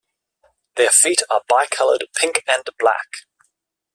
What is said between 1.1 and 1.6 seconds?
are